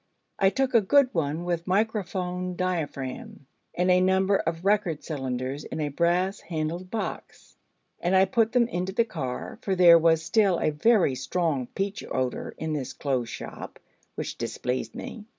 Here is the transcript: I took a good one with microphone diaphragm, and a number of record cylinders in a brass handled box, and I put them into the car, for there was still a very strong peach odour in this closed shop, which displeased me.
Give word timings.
I 0.39 0.49
took 0.49 0.73
a 0.73 0.81
good 0.81 1.09
one 1.13 1.45
with 1.45 1.67
microphone 1.67 2.55
diaphragm, 2.55 3.45
and 3.75 3.91
a 3.91 4.01
number 4.01 4.37
of 4.37 4.65
record 4.65 5.03
cylinders 5.03 5.63
in 5.63 5.79
a 5.79 5.89
brass 5.89 6.39
handled 6.39 6.89
box, 6.89 7.55
and 7.99 8.15
I 8.15 8.25
put 8.25 8.53
them 8.53 8.67
into 8.67 8.93
the 8.93 9.05
car, 9.05 9.59
for 9.61 9.75
there 9.75 9.99
was 9.99 10.23
still 10.23 10.57
a 10.59 10.71
very 10.71 11.13
strong 11.13 11.67
peach 11.75 12.03
odour 12.09 12.55
in 12.57 12.73
this 12.73 12.93
closed 12.93 13.29
shop, 13.29 13.77
which 14.15 14.39
displeased 14.39 14.95
me. 14.95 15.25